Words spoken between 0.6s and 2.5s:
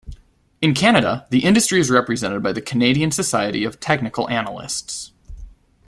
In Canada the industry is represented